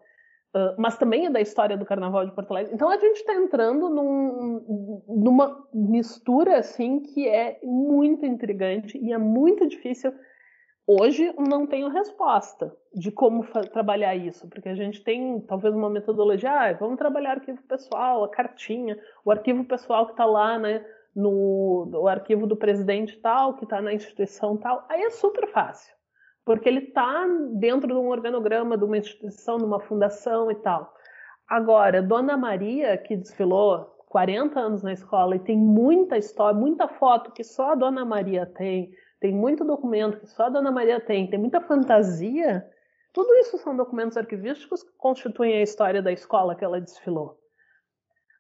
[0.55, 2.73] Uh, mas também é da história do Carnaval de Porto Alegre.
[2.75, 9.19] Então a gente está entrando num, numa mistura assim que é muito intrigante e é
[9.19, 10.11] muito difícil.
[10.87, 16.51] Hoje não tenho resposta de como trabalhar isso, porque a gente tem talvez uma metodologia,
[16.51, 20.83] ah, vamos trabalhar arquivo pessoal, a cartinha, o arquivo pessoal que está lá, né,
[21.15, 25.98] no, no arquivo do presidente tal, que está na instituição tal, aí é super fácil
[26.49, 30.95] porque ele está dentro de um organograma de uma instituição, de uma fundação e tal.
[31.47, 37.33] Agora, Dona Maria, que desfilou 40 anos na escola e tem muita história, muita foto
[37.33, 41.29] que só a Dona Maria tem tem muito documento que só a Dona Maria tem,
[41.29, 42.67] tem muita fantasia,
[43.13, 47.39] tudo isso são documentos arquivísticos que constituem a história da escola que ela desfilou.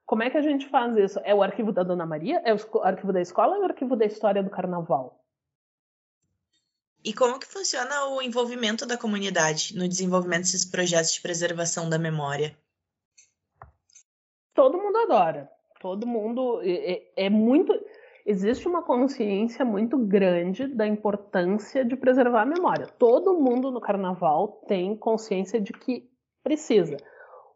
[0.06, 1.20] Como é que a gente faz isso?
[1.24, 2.40] É o arquivo da Dona Maria?
[2.42, 5.27] É o arquivo da escola é o arquivo da história do carnaval?
[7.08, 11.98] E como que funciona o envolvimento da comunidade no desenvolvimento desses projetos de preservação da
[11.98, 12.54] memória?
[14.52, 15.50] Todo mundo adora.
[15.80, 17.72] Todo mundo é, é muito
[18.26, 22.86] existe uma consciência muito grande da importância de preservar a memória.
[22.98, 26.06] Todo mundo no carnaval tem consciência de que
[26.44, 26.98] precisa.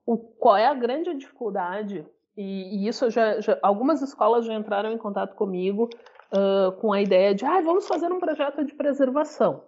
[0.07, 2.07] O, qual é a grande dificuldade?
[2.35, 5.91] E, e isso já, já, algumas escolas já entraram em contato comigo
[6.33, 9.65] uh, com a ideia de, ah, vamos fazer um projeto de preservação.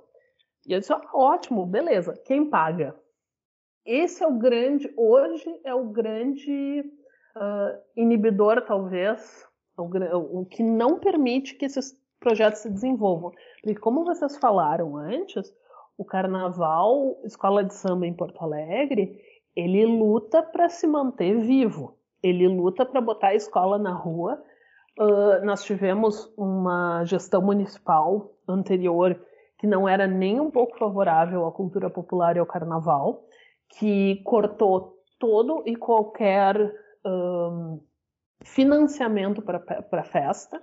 [0.67, 2.15] E eu disse, ah, ótimo, beleza.
[2.25, 2.95] Quem paga?
[3.85, 6.81] Esse é o grande, hoje é o grande
[7.37, 9.47] uh, inibidor, talvez,
[9.77, 13.33] o, o que não permite que esses projetos se desenvolvam.
[13.63, 15.53] Porque, como vocês falaram antes,
[15.99, 19.21] o Carnaval, Escola de Samba em Porto Alegre,
[19.55, 21.99] ele luta para se manter vivo.
[22.23, 24.43] Ele luta para botar a escola na rua.
[24.99, 29.19] Uh, nós tivemos uma gestão municipal anterior
[29.59, 33.25] que não era nem um pouco favorável à cultura popular e ao carnaval,
[33.79, 36.55] que cortou todo e qualquer
[37.05, 37.81] um,
[38.45, 40.61] financiamento para a festa.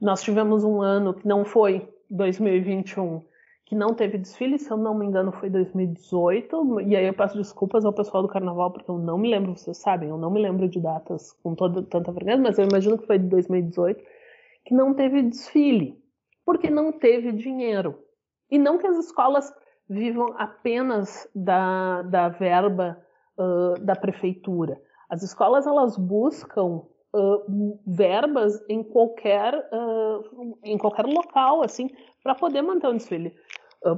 [0.00, 3.24] Nós tivemos um ano que não foi 2021,
[3.66, 7.36] que não teve desfile, se eu não me engano foi 2018, e aí eu peço
[7.36, 10.40] desculpas ao pessoal do carnaval, porque eu não me lembro, vocês sabem, eu não me
[10.40, 14.00] lembro de datas com toda, tanta frequência, mas eu imagino que foi de 2018,
[14.64, 16.00] que não teve desfile,
[16.44, 17.98] porque não teve dinheiro.
[18.48, 19.52] E não que as escolas
[19.88, 22.96] vivam apenas da, da verba
[23.36, 24.80] uh, da prefeitura.
[25.10, 31.90] As escolas elas buscam uh, verbas em qualquer, uh, em qualquer local, assim,
[32.22, 33.34] para poder manter um desfile,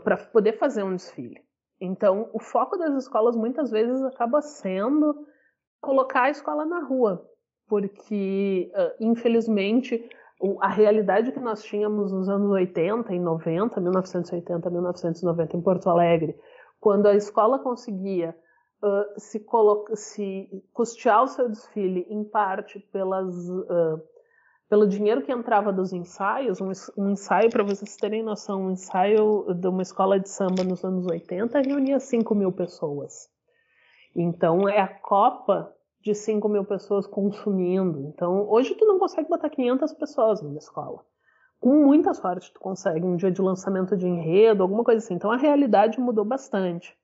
[0.04, 1.40] para poder fazer um desfile.
[1.80, 5.14] Então, o foco das escolas muitas vezes acaba sendo
[5.80, 7.24] colocar a escola na rua,
[7.68, 10.08] porque, infelizmente,
[10.60, 16.36] a realidade que nós tínhamos nos anos 80 e 90, 1980, 1990 em Porto Alegre,
[16.80, 18.36] quando a escola conseguia
[18.82, 19.44] uh, se,
[19.94, 23.34] se custear o seu desfile em parte pelas,
[24.68, 29.46] pelo dinheiro que entrava dos ensaios, um, um ensaio, para vocês terem noção, um ensaio
[29.54, 33.28] de uma escola de samba nos anos 80 reunia 5 mil pessoas.
[34.14, 38.00] Então é a Copa de 5 mil pessoas consumindo.
[38.08, 41.02] Então hoje tu não consegue botar 500 pessoas numa escola.
[41.58, 45.14] Com muita sorte tu consegue um dia de lançamento de enredo, alguma coisa assim.
[45.14, 46.94] Então a realidade mudou bastante.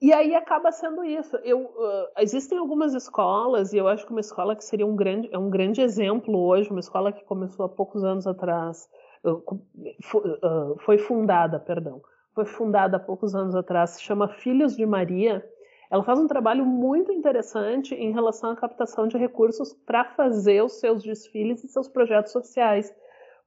[0.00, 1.36] E aí acaba sendo isso.
[1.38, 5.28] Eu, uh, existem algumas escolas, e eu acho que uma escola que seria um grande,
[5.32, 8.88] é um grande exemplo hoje, uma escola que começou há poucos anos atrás,
[9.24, 12.02] uh, foi fundada, perdão,
[12.34, 15.42] foi fundada há poucos anos atrás, se chama Filhos de Maria.
[15.90, 20.78] Ela faz um trabalho muito interessante em relação à captação de recursos para fazer os
[20.78, 22.94] seus desfiles e seus projetos sociais,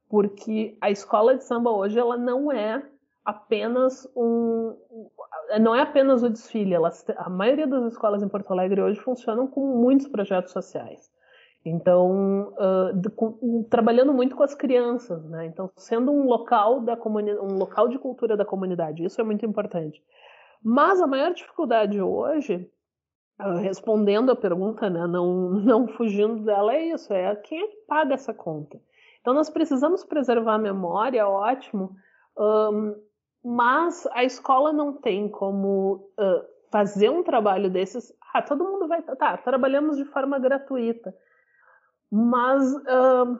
[0.08, 2.82] porque a escola de samba hoje ela não é
[3.24, 4.74] apenas um
[5.60, 9.46] não é apenas o desfile, elas, a maioria das escolas em Porto Alegre hoje funcionam
[9.46, 11.10] com muitos projetos sociais.
[11.64, 15.46] Então, uh, de, com, trabalhando muito com as crianças, né?
[15.46, 20.02] Então, sendo um local da um local de cultura da comunidade, isso é muito importante.
[20.62, 22.66] Mas a maior dificuldade hoje,
[23.38, 28.14] uh, respondendo a pergunta, né, não, não fugindo dela, é isso: é quem é paga
[28.14, 28.80] essa conta?
[29.20, 31.94] Então, nós precisamos preservar a memória, ótimo.
[32.38, 32.94] Um,
[33.44, 38.12] mas a escola não tem como uh, fazer um trabalho desses.
[38.32, 39.02] Ah, todo mundo vai.
[39.02, 41.14] Tá, trabalhamos de forma gratuita.
[42.10, 43.38] Mas, uh,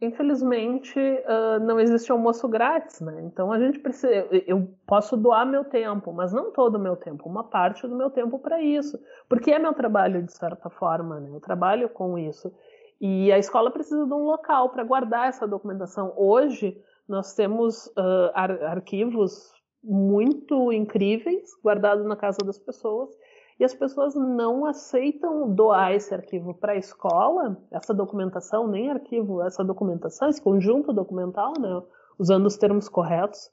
[0.00, 3.22] infelizmente, uh, não existe almoço grátis, né?
[3.24, 4.12] Então a gente precisa.
[4.46, 8.10] Eu posso doar meu tempo, mas não todo o meu tempo, uma parte do meu
[8.10, 8.98] tempo para isso.
[9.28, 11.30] Porque é meu trabalho, de certa forma, né?
[11.32, 12.52] Eu trabalho com isso.
[13.00, 16.14] E a escola precisa de um local para guardar essa documentação.
[16.16, 23.10] Hoje, nós temos uh, ar arquivos muito incríveis guardados na casa das pessoas
[23.58, 29.40] e as pessoas não aceitam doar esse arquivo para a escola, essa documentação, nem arquivo,
[29.42, 31.82] essa documentação, esse conjunto documental, né,
[32.18, 33.50] usando os termos corretos.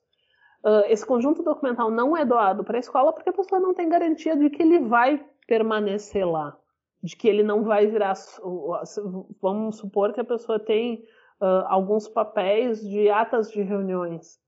[0.64, 3.88] Uh, esse conjunto documental não é doado para a escola porque a pessoa não tem
[3.88, 6.58] garantia de que ele vai permanecer lá,
[7.02, 8.14] de que ele não vai virar.
[9.42, 11.04] Vamos supor que a pessoa tem
[11.44, 14.40] uh, alguns papéis de atas de reuniões.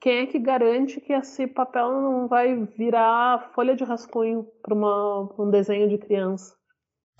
[0.00, 5.48] Quem é que garante que esse papel não vai virar folha de rascunho para um
[5.48, 6.56] desenho de criança?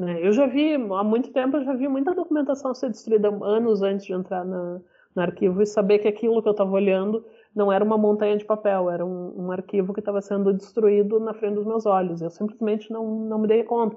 [0.01, 0.19] Né?
[0.21, 4.07] Eu já vi, há muito tempo, eu já vi muita documentação ser destruída anos antes
[4.07, 4.81] de entrar na,
[5.15, 8.45] no arquivo e saber que aquilo que eu estava olhando não era uma montanha de
[8.45, 12.21] papel, era um, um arquivo que estava sendo destruído na frente dos meus olhos.
[12.21, 13.97] Eu simplesmente não, não me dei conta.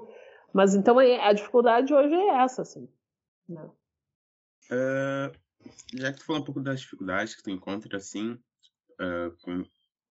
[0.52, 2.88] Mas então a dificuldade hoje é essa, assim.
[3.48, 3.68] Né?
[4.70, 5.32] Uh,
[5.94, 8.32] já que tu falou um pouco das dificuldades que tu encontra, assim,
[9.00, 9.66] uh,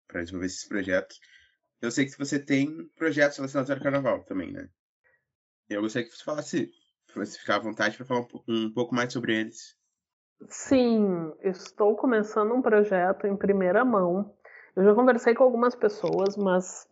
[0.07, 1.19] para desenvolver esses projetos,
[1.81, 4.69] eu sei que você tem projetos relacionados ao carnaval também, né?
[5.69, 6.71] Eu gostaria que você falasse,
[7.15, 9.77] você ficar à vontade para falar um, um pouco mais sobre eles.
[10.49, 14.35] Sim, estou começando um projeto em primeira mão.
[14.75, 16.87] Eu já conversei com algumas pessoas, mas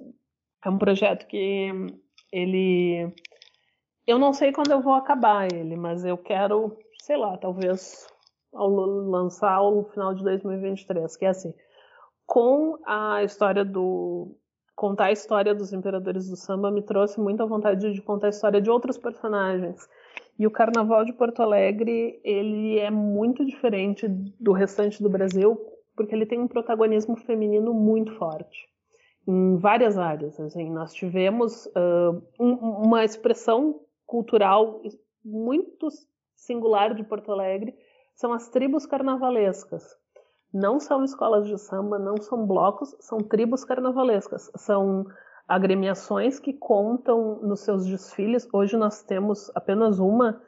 [0.64, 1.70] é um projeto que
[2.32, 3.14] ele.
[4.08, 8.08] Eu não sei quando eu vou acabar ele, mas eu quero, sei lá, talvez
[8.54, 11.54] ao lançar no final de 2023, que é assim,
[12.26, 14.38] com a história do
[14.74, 18.62] contar a história dos imperadores do samba me trouxe muita vontade de contar a história
[18.62, 19.86] de outros personagens.
[20.40, 24.08] E o Carnaval de Porto Alegre, ele é muito diferente
[24.40, 25.60] do restante do Brasil,
[25.96, 28.68] porque ele tem um protagonismo feminino muito forte
[29.28, 30.40] em várias áreas.
[30.40, 34.82] Assim, nós tivemos uh, um, uma expressão cultural
[35.24, 35.90] muito
[36.36, 37.76] singular de Porto Alegre,
[38.16, 39.96] são as tribos carnavalescas.
[40.54, 44.52] Não são escolas de samba, não são blocos, são tribos carnavalescas.
[44.56, 45.06] São
[45.48, 48.48] agremiações que contam nos seus desfiles.
[48.54, 50.42] Hoje nós temos apenas uma,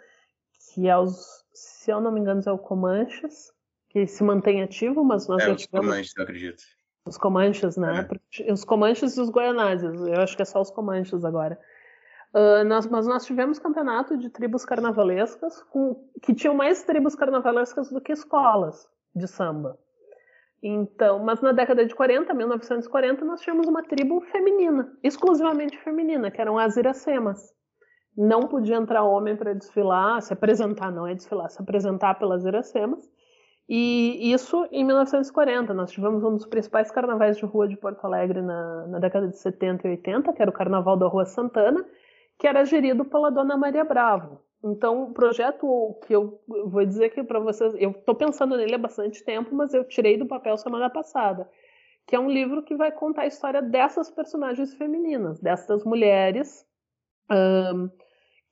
[0.74, 3.52] que é os, se eu não me engano, é o Comanches,
[3.90, 5.88] que se mantém ativo, mas nós é, já os tivemos...
[5.88, 6.64] Comanches, eu acredito.
[7.08, 8.08] Os Comanches, né?
[8.40, 8.52] É.
[8.52, 10.02] Os Comanches e os Goianazes.
[10.08, 11.60] Eu acho que é só os Comanches agora.
[12.36, 17.90] Uh, nós, mas nós tivemos campeonato de tribos carnavalescas com, que tinham mais tribos carnavalescas
[17.90, 19.80] do que escolas de samba.
[20.62, 26.42] Então, mas na década de 40, 1940, nós tínhamos uma tribo feminina, exclusivamente feminina, que
[26.42, 27.54] eram as iracemas.
[28.18, 33.10] Não podia entrar homem para desfilar, se apresentar, não é desfilar, se apresentar pelas iracemas.
[33.68, 35.74] E isso em 1940.
[35.74, 39.38] Nós tivemos um dos principais carnavais de rua de Porto Alegre na, na década de
[39.38, 41.86] 70 e 80, que era o Carnaval da Rua Santana,
[42.38, 44.42] que era gerido pela Dona Maria Bravo.
[44.64, 48.80] Então, o projeto que eu vou dizer aqui para vocês, eu estou pensando nele há
[48.80, 51.48] bastante tempo, mas eu tirei do papel semana passada,
[52.08, 56.66] que é um livro que vai contar a história dessas personagens femininas, dessas mulheres
[57.32, 57.90] um,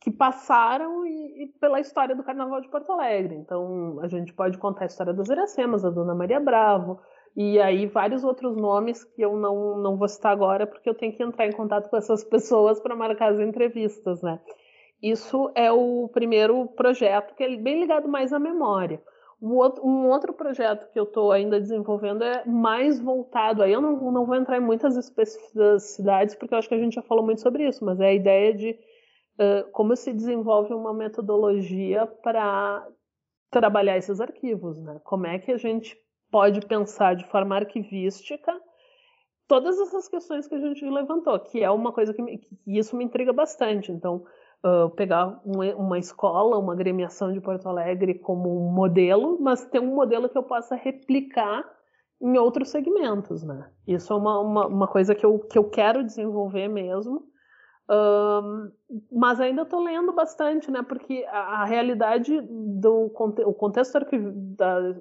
[0.02, 3.36] que passaram e, e, pela história do Carnaval de Porto Alegre.
[3.36, 7.00] Então, a gente pode contar a história das Iracemas, a Dona Maria Bravo,
[7.36, 11.14] e aí vários outros nomes que eu não, não vou citar agora, porque eu tenho
[11.14, 14.40] que entrar em contato com essas pessoas para marcar as entrevistas, né?
[15.02, 19.02] Isso é o primeiro projeto, que é bem ligado mais à memória.
[19.42, 24.26] Um outro projeto que eu estou ainda desenvolvendo é mais voltado, aí eu não, não
[24.26, 27.68] vou entrar em muitas especificidades, porque eu acho que a gente já falou muito sobre
[27.68, 32.88] isso, mas é a ideia de uh, como se desenvolve uma metodologia para
[33.52, 35.02] trabalhar esses arquivos, né?
[35.04, 35.98] Como é que a gente
[36.34, 38.52] pode pensar de forma arquivística
[39.48, 42.96] todas essas questões que a gente levantou, que é uma coisa que, me, que isso
[42.96, 43.92] me intriga bastante.
[43.92, 44.26] Então,
[44.66, 49.80] uh, pegar um, uma escola, uma agremiação de Porto Alegre como um modelo, mas ter
[49.80, 51.64] um modelo que eu possa replicar
[52.20, 53.70] em outros segmentos, né?
[53.86, 57.28] Isso é uma, uma, uma coisa que eu, que eu quero desenvolver mesmo,
[57.92, 58.72] um,
[59.12, 60.82] mas ainda estou lendo bastante, né?
[60.82, 63.12] Porque a, a realidade do
[63.46, 64.00] o contexto
[64.58, 64.96] da,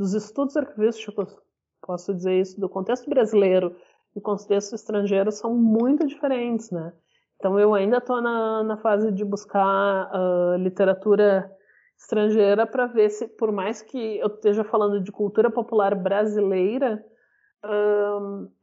[0.00, 1.38] dos estudos arquivísticos,
[1.82, 3.76] posso dizer isso, do contexto brasileiro
[4.16, 6.94] e contexto estrangeiro são muito diferentes, né?
[7.36, 11.54] Então eu ainda estou na, na fase de buscar uh, literatura
[11.98, 17.04] estrangeira para ver se, por mais que eu esteja falando de cultura popular brasileira,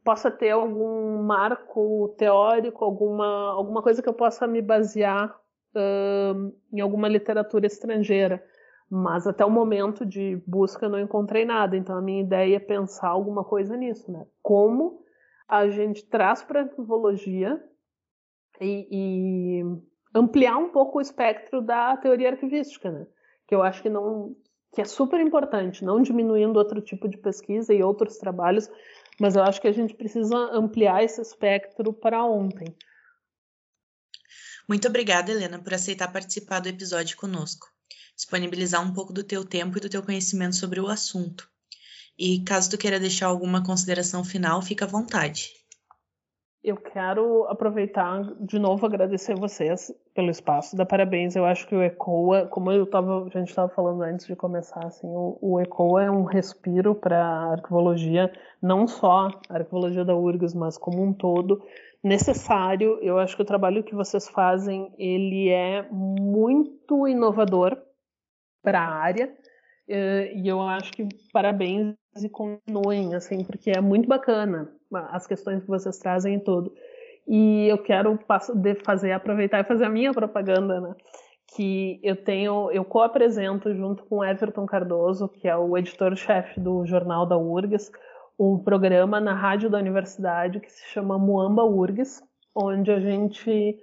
[0.04, 5.38] possa ter algum marco teórico, alguma, alguma coisa que eu possa me basear
[6.72, 8.42] em alguma literatura estrangeira.
[8.90, 11.76] Mas até o momento de busca eu não encontrei nada.
[11.76, 14.26] Então a minha ideia é pensar alguma coisa nisso, né?
[14.42, 15.02] Como
[15.46, 17.62] a gente traz para a antropologia
[18.60, 19.62] e, e,
[20.14, 23.06] ampliar um pouco o espectro da teoria arquivística, né?
[23.46, 24.36] Que eu acho que não
[24.74, 28.70] que é super importante, não diminuindo outro tipo de pesquisa e outros trabalhos,
[29.18, 32.76] mas eu acho que a gente precisa ampliar esse espectro para ontem.
[34.68, 37.66] Muito obrigada, Helena, por aceitar participar do episódio conosco,
[38.18, 41.48] disponibilizar um pouco do teu tempo e do teu conhecimento sobre o assunto.
[42.18, 45.52] E caso tu queira deixar alguma consideração final, fica à vontade
[46.68, 51.36] eu quero aproveitar de novo agradecer vocês pelo espaço, dar parabéns.
[51.36, 54.84] Eu acho que o ECOA, como eu tava, a gente estava falando antes de começar,
[54.84, 60.16] assim, o, o ECOA é um respiro para a arqueologia, não só a arqueologia da
[60.16, 61.62] URGS, mas como um todo
[62.02, 62.98] necessário.
[63.00, 67.78] Eu acho que o trabalho que vocês fazem ele é muito inovador
[68.68, 69.32] para a área
[69.88, 74.70] e eu acho que parabéns e continuem, assim, porque é muito bacana
[75.10, 76.72] as questões que vocês trazem e tudo.
[77.26, 78.18] E eu quero
[78.82, 80.94] fazer, aproveitar e fazer a minha propaganda, né?
[81.54, 87.24] Que eu tenho, eu co-apresento junto com Everton Cardoso, que é o editor-chefe do jornal
[87.24, 87.90] da URGS,
[88.38, 92.22] um programa na rádio da universidade que se chama Muamba URGS,
[92.54, 93.78] onde a gente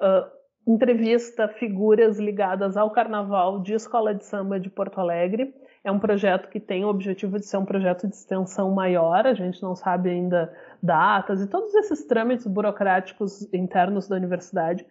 [0.00, 0.26] uh,
[0.66, 5.54] entrevista figuras ligadas ao carnaval de escola de samba de Porto Alegre.
[5.82, 9.34] É um projeto que tem o objetivo de ser um projeto de extensão maior, a
[9.34, 10.50] gente não sabe ainda
[10.82, 14.86] datas e todos esses trâmites burocráticos internos da universidade,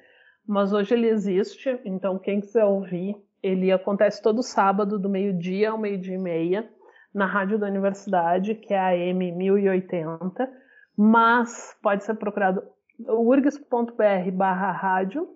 [0.48, 5.80] mas hoje ele existe, então quem quiser ouvir, ele acontece todo sábado, do meio-dia ao
[5.80, 6.70] meio-dia e meia,
[7.12, 10.48] na rádio da universidade, que é a AM 1080,
[10.96, 12.62] mas pode ser procurado
[13.00, 15.28] urgs.br barra rádio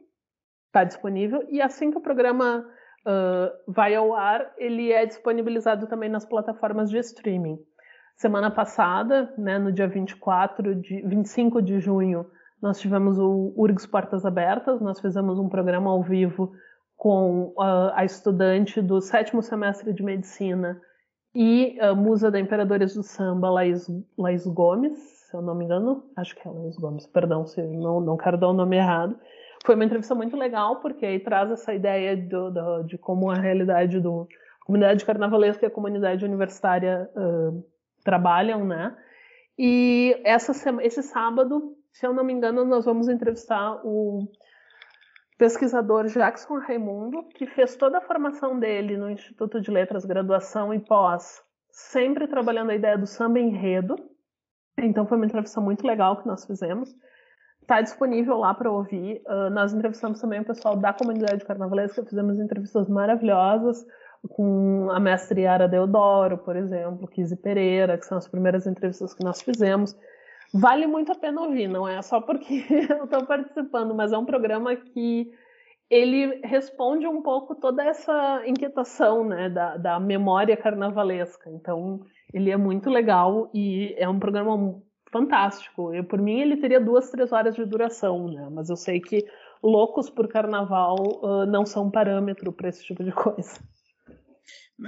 [0.78, 1.46] está disponível.
[1.50, 2.66] E assim que o programa
[3.06, 7.58] uh, vai ao ar, ele é disponibilizado também nas plataformas de streaming.
[8.16, 12.26] Semana passada, né, no dia 24 de, 25 de junho,
[12.62, 16.52] nós tivemos o URGS Portas Abertas, nós fizemos um programa ao vivo
[16.96, 20.82] com uh, a estudante do sétimo semestre de medicina
[21.36, 24.98] e a musa da Imperadores do Samba, Laís, Laís Gomes,
[25.30, 28.38] se eu não me engano, acho que é Laís Gomes, perdão se não, não quero
[28.40, 29.16] dar o nome errado,
[29.66, 33.36] foi uma entrevista muito legal, porque aí traz essa ideia do, do, de como a
[33.36, 34.28] realidade do
[34.62, 37.64] a comunidade carnavalesca e a comunidade universitária uh,
[38.04, 38.96] trabalham, né?
[39.58, 40.52] E essa,
[40.82, 44.28] esse sábado, se eu não me engano, nós vamos entrevistar o
[45.38, 50.80] pesquisador Jackson Raimundo, que fez toda a formação dele no Instituto de Letras, graduação e
[50.80, 51.42] pós,
[51.72, 53.96] sempre trabalhando a ideia do samba enredo.
[54.78, 56.94] Então foi uma entrevista muito legal que nós fizemos
[57.68, 59.22] está disponível lá para ouvir.
[59.28, 63.86] Uh, nós entrevistamos também o pessoal da comunidade carnavalesca, fizemos entrevistas maravilhosas
[64.30, 69.24] com a mestre Yara Deodoro, por exemplo, Kizzy Pereira, que são as primeiras entrevistas que
[69.24, 69.96] nós fizemos.
[70.54, 74.26] Vale muito a pena ouvir, não é só porque eu estou participando, mas é um
[74.26, 75.30] programa que
[75.90, 81.50] ele responde um pouco toda essa inquietação né, da, da memória carnavalesca.
[81.50, 82.00] Então,
[82.34, 85.94] ele é muito legal e é um programa fantástico.
[85.94, 88.48] Eu, por mim, ele teria duas, três horas de duração, né?
[88.52, 89.26] Mas eu sei que
[89.62, 93.60] loucos por carnaval uh, não são parâmetro para esse tipo de coisa.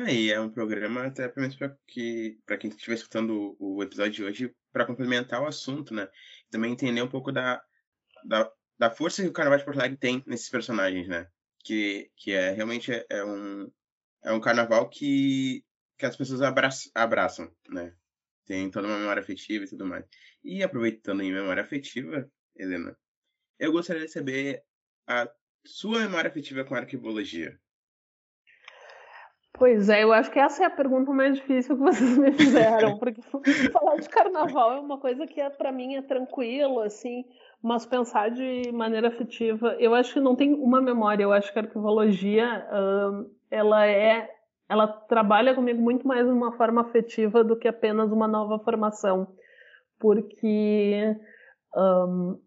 [0.08, 4.56] E é um programa até para que para quem estiver escutando o, episódio de hoje
[4.72, 6.08] para complementar o assunto, né?
[6.52, 7.60] Também entender um pouco da,
[8.24, 11.28] da, da força que o Carnaval de Porto Alegre tem nesses personagens, né?
[11.64, 13.72] Que, que é realmente é, é um
[14.24, 15.64] é um carnaval que
[15.98, 17.94] que as pessoas abraçam, abraçam né?
[18.50, 20.04] Tem toda uma memória afetiva e tudo mais.
[20.44, 22.28] E aproveitando em memória afetiva,
[22.58, 22.98] Helena,
[23.60, 24.64] eu gostaria de saber
[25.08, 25.30] a
[25.64, 27.60] sua memória afetiva com arquivologia.
[29.54, 32.98] Pois é, eu acho que essa é a pergunta mais difícil que vocês me fizeram,
[33.00, 33.22] porque
[33.72, 37.26] falar de carnaval é uma coisa que é para mim é tranquilo, assim,
[37.62, 41.60] mas pensar de maneira afetiva, eu acho que não tem uma memória, eu acho que
[41.60, 42.66] a arquivologia,
[43.52, 44.39] ela é
[44.70, 49.28] ela trabalha comigo muito mais de uma forma afetiva do que apenas uma nova formação.
[50.00, 51.16] Porque
[51.76, 52.40] o um,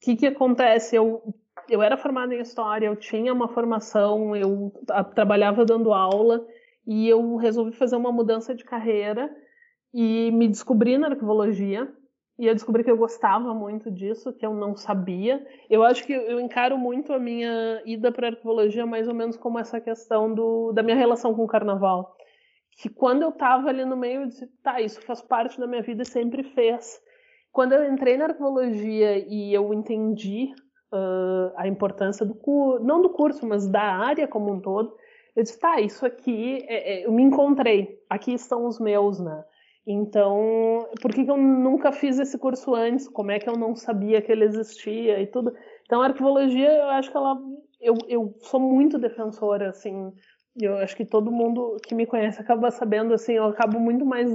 [0.00, 0.94] que, que acontece?
[0.94, 1.34] Eu,
[1.68, 4.72] eu era formada em História, eu tinha uma formação, eu
[5.14, 6.46] trabalhava dando aula
[6.86, 9.34] e eu resolvi fazer uma mudança de carreira
[9.92, 11.92] e me descobri na arquivologia
[12.40, 15.46] e eu descobri que eu gostava muito disso, que eu não sabia.
[15.68, 19.58] Eu acho que eu encaro muito a minha ida para arqueologia mais ou menos como
[19.58, 22.16] essa questão do, da minha relação com o carnaval.
[22.80, 25.82] Que quando eu estava ali no meio, eu disse, tá, isso faz parte da minha
[25.82, 26.98] vida e sempre fez.
[27.52, 30.54] Quando eu entrei na arqueologia e eu entendi
[30.94, 34.96] uh, a importância do curso, não do curso, mas da área como um todo,
[35.36, 39.44] eu disse, tá, isso aqui, é, é, eu me encontrei, aqui estão os meus, né?
[39.86, 43.08] Então, por que, que eu nunca fiz esse curso antes?
[43.08, 45.52] Como é que eu não sabia que ele existia e tudo?
[45.84, 47.38] Então, a arquivologia, eu acho que ela.
[47.80, 50.12] Eu, eu sou muito defensora, assim.
[50.60, 53.32] Eu acho que todo mundo que me conhece acaba sabendo, assim.
[53.32, 54.30] Eu acabo muito mais.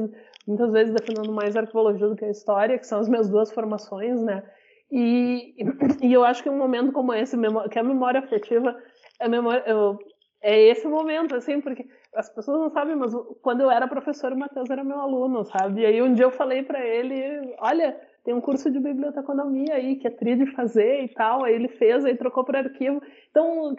[0.47, 3.51] Muitas vezes defendendo mais a arquivologia do que a história, que são as minhas duas
[3.51, 4.43] formações, né?
[4.91, 5.55] E,
[6.01, 7.37] e eu acho que um momento como esse,
[7.69, 8.75] que é a memória afetiva,
[9.19, 9.97] é, memória, eu,
[10.45, 14.37] é esse momento, assim, porque as pessoas não sabem, mas quando eu era professor, o
[14.37, 15.81] Matheus era meu aluno, sabe?
[15.81, 19.95] E aí um dia eu falei para ele, olha, tem um curso de biblioteconomia aí
[19.95, 21.43] que é tri de fazer e tal.
[21.43, 23.01] Aí ele fez, aí trocou para arquivo.
[23.31, 23.75] Então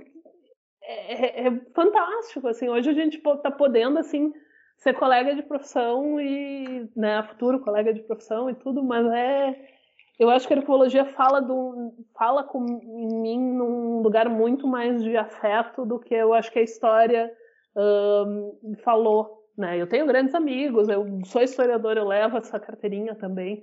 [0.83, 2.69] é, é, é, fantástico, assim.
[2.69, 4.33] Hoje a gente tá podendo assim
[4.77, 9.76] ser colega de profissão e, né, futuro colega de profissão e tudo, mas é
[10.19, 15.03] eu acho que a arqueologia fala, do, fala com, em mim num lugar muito mais
[15.03, 17.31] de afeto do que eu acho que a história
[17.77, 19.45] um, falou.
[19.57, 19.81] Né?
[19.81, 23.63] Eu tenho grandes amigos, eu sou historiadora, eu levo essa carteirinha também,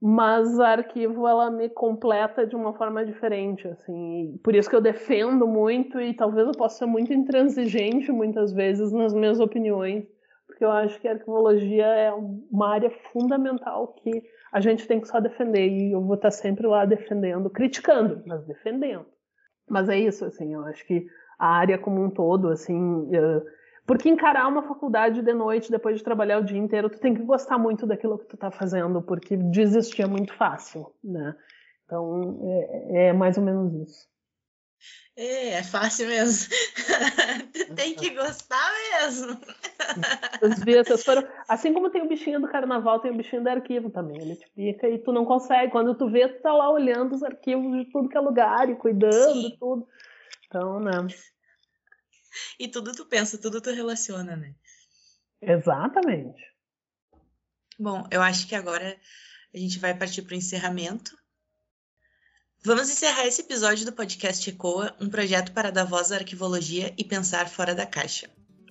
[0.00, 4.38] mas a arquivo ela me completa de uma forma diferente, assim.
[4.42, 8.92] Por isso que eu defendo muito e talvez eu possa ser muito intransigente muitas vezes
[8.92, 10.04] nas minhas opiniões,
[10.46, 14.22] porque eu acho que a arquivologia é uma área fundamental que
[14.52, 18.44] a gente tem que só defender e eu vou estar sempre lá defendendo, criticando, mas
[18.46, 19.06] defendendo.
[19.68, 21.06] Mas é isso, assim, eu acho que
[21.38, 23.08] a área como um todo, assim,
[23.86, 27.22] porque encarar uma faculdade de noite depois de trabalhar o dia inteiro, tu tem que
[27.22, 31.34] gostar muito daquilo que tu tá fazendo, porque desistir é muito fácil, né?
[31.84, 34.11] Então, é, é mais ou menos isso.
[35.14, 36.54] É, é fácil mesmo.
[37.76, 39.38] tem que gostar mesmo.
[40.42, 41.28] As vistas foram.
[41.48, 44.20] Assim como tem o bichinho do carnaval, tem o bichinho do arquivo também.
[44.20, 45.70] Ele te pica e tu não consegue.
[45.70, 48.76] Quando tu vê, tu tá lá olhando os arquivos de tudo que é lugar e
[48.76, 49.56] cuidando Sim.
[49.60, 49.86] tudo.
[50.46, 51.06] Então, né?
[52.58, 54.54] E tudo tu pensa, tudo tu relaciona, né?
[55.40, 56.42] Exatamente.
[57.78, 58.98] Bom, eu acho que agora
[59.54, 61.16] a gente vai partir para o encerramento.
[62.64, 67.02] Vamos encerrar esse episódio do podcast ECOA, um projeto para dar voz à arquivologia e
[67.02, 68.30] pensar fora da caixa.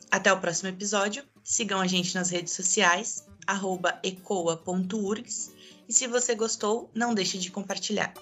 [0.09, 1.25] Até o próximo episódio.
[1.43, 3.25] Sigam a gente nas redes sociais,
[4.01, 5.51] ecoa.urgs.
[5.89, 8.13] E se você gostou, não deixe de compartilhar.